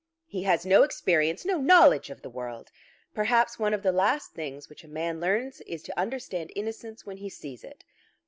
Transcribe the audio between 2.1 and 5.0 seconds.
the world. Perhaps one of the last things which a